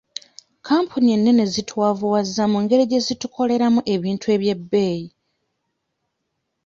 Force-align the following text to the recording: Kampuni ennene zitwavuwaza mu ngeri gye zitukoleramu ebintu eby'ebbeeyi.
Kampuni 0.67 1.07
ennene 1.15 1.43
zitwavuwaza 1.53 2.43
mu 2.51 2.57
ngeri 2.63 2.83
gye 2.89 2.99
zitukoleramu 3.05 3.79
ebintu 3.93 4.25
eby'ebbeeyi. 4.35 5.07